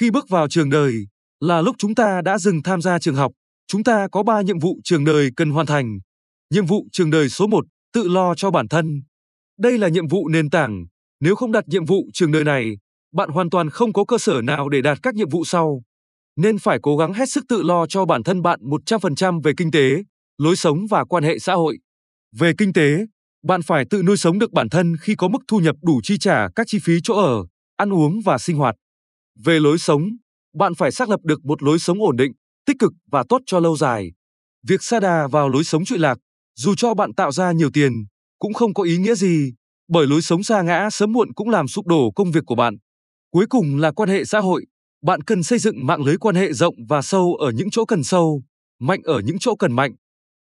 [0.00, 0.94] Khi bước vào trường đời,
[1.40, 3.32] là lúc chúng ta đã dừng tham gia trường học,
[3.66, 5.98] chúng ta có 3 nhiệm vụ trường đời cần hoàn thành.
[6.54, 9.02] Nhiệm vụ trường đời số 1, tự lo cho bản thân.
[9.58, 10.86] Đây là nhiệm vụ nền tảng,
[11.20, 12.76] nếu không đặt nhiệm vụ trường đời này,
[13.14, 15.82] bạn hoàn toàn không có cơ sở nào để đạt các nhiệm vụ sau.
[16.36, 19.70] Nên phải cố gắng hết sức tự lo cho bản thân bạn 100% về kinh
[19.70, 20.02] tế,
[20.38, 21.78] lối sống và quan hệ xã hội.
[22.36, 22.98] Về kinh tế,
[23.44, 26.18] bạn phải tự nuôi sống được bản thân khi có mức thu nhập đủ chi
[26.18, 27.46] trả các chi phí chỗ ở,
[27.76, 28.76] ăn uống và sinh hoạt.
[29.44, 30.02] Về lối sống,
[30.54, 32.32] bạn phải xác lập được một lối sống ổn định,
[32.66, 34.12] tích cực và tốt cho lâu dài.
[34.68, 36.18] Việc sa đà vào lối sống trụy lạc,
[36.56, 37.92] dù cho bạn tạo ra nhiều tiền,
[38.38, 39.52] cũng không có ý nghĩa gì,
[39.88, 42.76] bởi lối sống sa ngã sớm muộn cũng làm sụp đổ công việc của bạn.
[43.30, 44.66] Cuối cùng là quan hệ xã hội,
[45.02, 48.04] bạn cần xây dựng mạng lưới quan hệ rộng và sâu ở những chỗ cần
[48.04, 48.42] sâu,
[48.80, 49.92] mạnh ở những chỗ cần mạnh.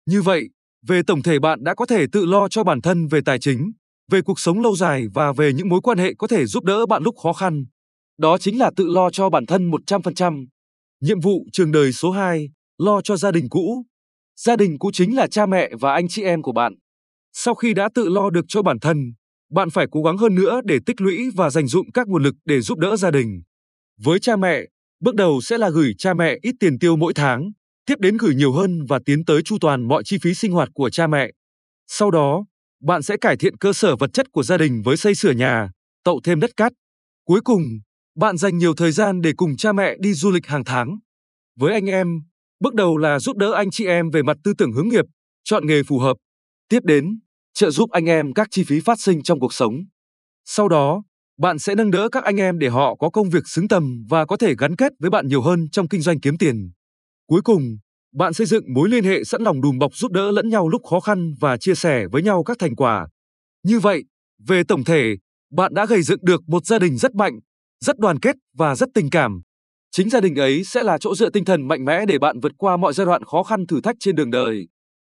[0.06, 0.50] Như vậy,
[0.88, 3.72] về tổng thể bạn đã có thể tự lo cho bản thân về tài chính,
[4.12, 6.86] về cuộc sống lâu dài và về những mối quan hệ có thể giúp đỡ
[6.86, 7.66] bạn lúc khó khăn.
[8.18, 10.46] Đó chính là tự lo cho bản thân 100%.
[11.02, 13.86] Nhiệm vụ trường đời số 2, lo cho gia đình cũ.
[14.40, 16.74] Gia đình cũ chính là cha mẹ và anh chị em của bạn.
[17.34, 19.14] Sau khi đã tự lo được cho bản thân,
[19.52, 22.36] bạn phải cố gắng hơn nữa để tích lũy và dành dụng các nguồn lực
[22.46, 23.42] để giúp đỡ gia đình.
[23.98, 24.62] Với cha mẹ,
[25.00, 27.52] bước đầu sẽ là gửi cha mẹ ít tiền tiêu mỗi tháng,
[27.86, 30.70] tiếp đến gửi nhiều hơn và tiến tới chu toàn mọi chi phí sinh hoạt
[30.74, 31.32] của cha mẹ.
[31.88, 32.46] Sau đó,
[32.82, 35.70] bạn sẽ cải thiện cơ sở vật chất của gia đình với xây sửa nhà,
[36.04, 36.72] tậu thêm đất cát.
[37.26, 37.62] Cuối cùng,
[38.16, 40.98] bạn dành nhiều thời gian để cùng cha mẹ đi du lịch hàng tháng.
[41.60, 42.08] Với anh em,
[42.60, 45.06] bước đầu là giúp đỡ anh chị em về mặt tư tưởng hướng nghiệp,
[45.44, 46.18] chọn nghề phù hợp.
[46.70, 47.20] Tiếp đến,
[47.54, 49.74] trợ giúp anh em các chi phí phát sinh trong cuộc sống.
[50.46, 51.04] Sau đó,
[51.38, 54.26] bạn sẽ nâng đỡ các anh em để họ có công việc xứng tầm và
[54.26, 56.72] có thể gắn kết với bạn nhiều hơn trong kinh doanh kiếm tiền.
[57.28, 57.78] Cuối cùng,
[58.14, 60.82] bạn xây dựng mối liên hệ sẵn lòng đùm bọc giúp đỡ lẫn nhau lúc
[60.90, 63.08] khó khăn và chia sẻ với nhau các thành quả.
[63.64, 64.04] Như vậy,
[64.48, 65.16] về tổng thể,
[65.52, 67.40] bạn đã gây dựng được một gia đình rất mạnh,
[67.80, 69.42] rất đoàn kết và rất tình cảm.
[69.92, 72.52] Chính gia đình ấy sẽ là chỗ dựa tinh thần mạnh mẽ để bạn vượt
[72.58, 74.68] qua mọi giai đoạn khó khăn thử thách trên đường đời.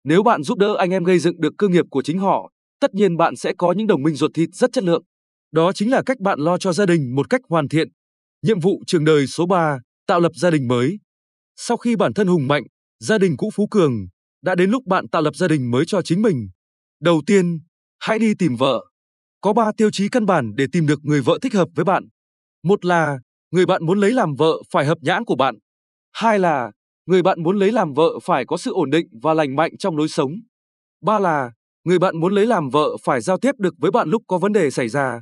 [0.03, 2.93] Nếu bạn giúp đỡ anh em gây dựng được cơ nghiệp của chính họ, tất
[2.93, 5.03] nhiên bạn sẽ có những đồng minh ruột thịt rất chất lượng.
[5.51, 7.87] Đó chính là cách bạn lo cho gia đình một cách hoàn thiện.
[8.41, 10.99] Nhiệm vụ trường đời số 3, tạo lập gia đình mới.
[11.55, 12.63] Sau khi bản thân hùng mạnh,
[12.99, 13.93] gia đình cũ phú cường,
[14.43, 16.49] đã đến lúc bạn tạo lập gia đình mới cho chính mình.
[17.01, 17.59] Đầu tiên,
[17.99, 18.85] hãy đi tìm vợ.
[19.41, 22.03] Có 3 tiêu chí căn bản để tìm được người vợ thích hợp với bạn.
[22.63, 23.19] Một là,
[23.51, 25.55] người bạn muốn lấy làm vợ phải hợp nhãn của bạn.
[26.11, 26.71] Hai là,
[27.05, 29.97] người bạn muốn lấy làm vợ phải có sự ổn định và lành mạnh trong
[29.97, 30.31] lối sống.
[31.01, 31.51] Ba là,
[31.83, 34.53] người bạn muốn lấy làm vợ phải giao tiếp được với bạn lúc có vấn
[34.53, 35.21] đề xảy ra.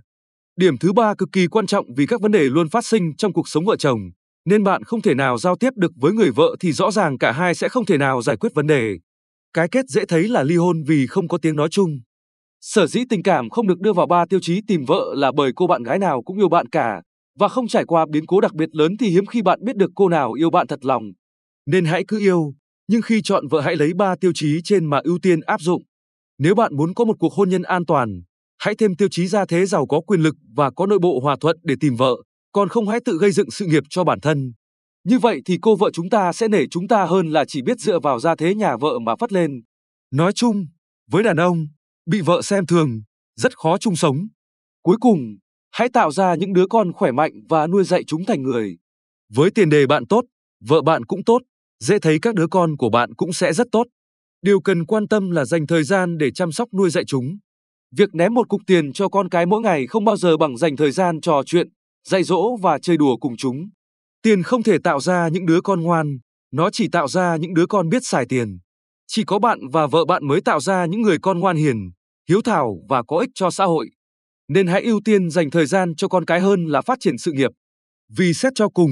[0.56, 3.34] Điểm thứ ba cực kỳ quan trọng vì các vấn đề luôn phát sinh trong
[3.34, 4.00] cuộc sống vợ chồng,
[4.46, 7.32] nên bạn không thể nào giao tiếp được với người vợ thì rõ ràng cả
[7.32, 8.98] hai sẽ không thể nào giải quyết vấn đề.
[9.54, 12.00] Cái kết dễ thấy là ly hôn vì không có tiếng nói chung.
[12.62, 15.52] Sở dĩ tình cảm không được đưa vào ba tiêu chí tìm vợ là bởi
[15.56, 17.02] cô bạn gái nào cũng yêu bạn cả,
[17.40, 19.92] và không trải qua biến cố đặc biệt lớn thì hiếm khi bạn biết được
[19.96, 21.04] cô nào yêu bạn thật lòng.
[21.66, 22.54] Nên hãy cứ yêu,
[22.88, 25.84] nhưng khi chọn vợ hãy lấy ba tiêu chí trên mà ưu tiên áp dụng.
[26.38, 28.22] Nếu bạn muốn có một cuộc hôn nhân an toàn,
[28.60, 31.36] hãy thêm tiêu chí gia thế giàu có quyền lực và có nội bộ hòa
[31.40, 32.16] thuận để tìm vợ,
[32.52, 34.54] còn không hãy tự gây dựng sự nghiệp cho bản thân.
[35.04, 37.80] Như vậy thì cô vợ chúng ta sẽ nể chúng ta hơn là chỉ biết
[37.80, 39.62] dựa vào gia thế nhà vợ mà phất lên.
[40.12, 40.66] Nói chung,
[41.12, 41.68] với đàn ông,
[42.06, 43.02] bị vợ xem thường,
[43.36, 44.28] rất khó chung sống.
[44.84, 45.38] Cuối cùng,
[45.78, 48.78] hãy tạo ra những đứa con khỏe mạnh và nuôi dạy chúng thành người.
[49.34, 50.24] Với tiền đề bạn tốt,
[50.68, 51.42] vợ bạn cũng tốt,
[51.84, 53.84] dễ thấy các đứa con của bạn cũng sẽ rất tốt.
[54.42, 57.38] Điều cần quan tâm là dành thời gian để chăm sóc nuôi dạy chúng.
[57.98, 60.76] Việc ném một cục tiền cho con cái mỗi ngày không bao giờ bằng dành
[60.76, 61.68] thời gian trò chuyện,
[62.08, 63.70] dạy dỗ và chơi đùa cùng chúng.
[64.22, 66.18] Tiền không thể tạo ra những đứa con ngoan,
[66.52, 68.60] nó chỉ tạo ra những đứa con biết xài tiền.
[69.08, 71.92] Chỉ có bạn và vợ bạn mới tạo ra những người con ngoan hiền,
[72.30, 73.90] hiếu thảo và có ích cho xã hội.
[74.48, 77.32] Nên hãy ưu tiên dành thời gian cho con cái hơn là phát triển sự
[77.32, 77.52] nghiệp.
[78.18, 78.92] Vì xét cho cùng,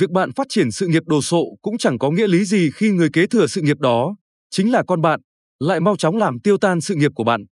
[0.00, 2.90] việc bạn phát triển sự nghiệp đồ sộ cũng chẳng có nghĩa lý gì khi
[2.90, 4.16] người kế thừa sự nghiệp đó,
[4.50, 5.20] chính là con bạn,
[5.60, 7.44] lại mau chóng làm tiêu tan sự nghiệp của bạn.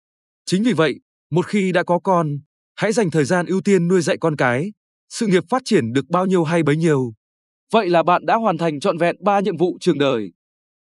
[0.46, 1.00] Chính vì vậy,
[1.32, 2.40] một khi đã có con,
[2.76, 4.72] hãy dành thời gian ưu tiên nuôi dạy con cái,
[5.10, 7.14] sự nghiệp phát triển được bao nhiêu hay bấy nhiêu.
[7.72, 10.32] Vậy là bạn đã hoàn thành trọn vẹn 3 nhiệm vụ trường đời.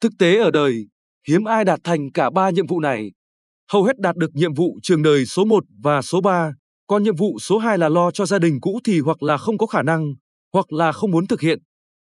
[0.01, 0.88] Thực tế ở đời,
[1.28, 3.12] hiếm ai đạt thành cả 3 nhiệm vụ này.
[3.72, 6.54] Hầu hết đạt được nhiệm vụ trường đời số 1 và số 3,
[6.88, 9.58] còn nhiệm vụ số 2 là lo cho gia đình cũ thì hoặc là không
[9.58, 10.14] có khả năng,
[10.54, 11.60] hoặc là không muốn thực hiện.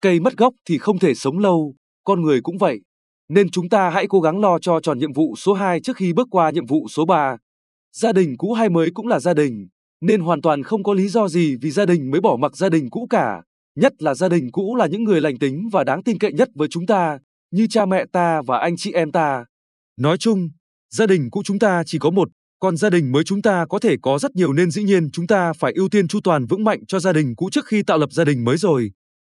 [0.00, 1.74] Cây mất gốc thì không thể sống lâu,
[2.04, 2.80] con người cũng vậy.
[3.28, 6.12] Nên chúng ta hãy cố gắng lo cho tròn nhiệm vụ số 2 trước khi
[6.12, 7.36] bước qua nhiệm vụ số 3.
[7.92, 9.68] Gia đình cũ hay mới cũng là gia đình,
[10.00, 12.68] nên hoàn toàn không có lý do gì vì gia đình mới bỏ mặc gia
[12.68, 13.42] đình cũ cả.
[13.76, 16.48] Nhất là gia đình cũ là những người lành tính và đáng tin cậy nhất
[16.54, 17.18] với chúng ta,
[17.50, 19.44] như cha mẹ ta và anh chị em ta.
[19.96, 20.48] Nói chung,
[20.90, 22.28] gia đình cũ chúng ta chỉ có một,
[22.64, 25.26] còn gia đình mới chúng ta có thể có rất nhiều nên dĩ nhiên chúng
[25.26, 27.98] ta phải ưu tiên chu toàn vững mạnh cho gia đình cũ trước khi tạo
[27.98, 28.90] lập gia đình mới rồi.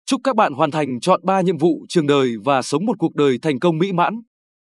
[0.06, 3.16] Chúc các bạn hoàn thành chọn 3 nhiệm vụ trường đời và sống một cuộc
[3.16, 4.22] đời thành công mỹ mãn.